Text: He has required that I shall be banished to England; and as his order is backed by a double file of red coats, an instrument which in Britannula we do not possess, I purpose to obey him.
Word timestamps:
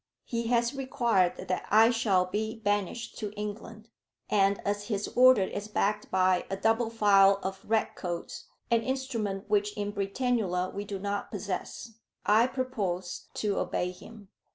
He 0.25 0.47
has 0.47 0.73
required 0.73 1.47
that 1.47 1.67
I 1.69 1.91
shall 1.91 2.25
be 2.25 2.55
banished 2.57 3.19
to 3.19 3.31
England; 3.33 3.89
and 4.31 4.59
as 4.65 4.87
his 4.87 5.07
order 5.09 5.43
is 5.43 5.67
backed 5.67 6.09
by 6.09 6.47
a 6.49 6.57
double 6.57 6.89
file 6.89 7.39
of 7.43 7.63
red 7.63 7.93
coats, 7.95 8.45
an 8.71 8.81
instrument 8.81 9.47
which 9.47 9.77
in 9.77 9.93
Britannula 9.93 10.73
we 10.73 10.85
do 10.85 10.97
not 10.97 11.29
possess, 11.29 11.99
I 12.25 12.47
purpose 12.47 13.27
to 13.35 13.59
obey 13.59 13.91
him. 13.91 14.29